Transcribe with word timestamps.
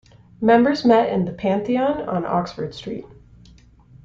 Members 0.41 0.83
met 0.83 1.13
in 1.13 1.25
the 1.25 1.31
Pantheon 1.31 2.01
on 2.09 2.25
Oxford 2.25 2.73
Street. 2.73 3.05